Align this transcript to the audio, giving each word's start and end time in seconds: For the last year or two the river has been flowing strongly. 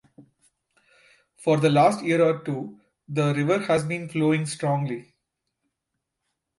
For 1.35 1.57
the 1.57 1.69
last 1.69 2.03
year 2.03 2.23
or 2.23 2.43
two 2.43 2.79
the 3.07 3.35
river 3.35 3.59
has 3.59 3.83
been 3.85 4.09
flowing 4.09 4.47
strongly. 4.47 5.13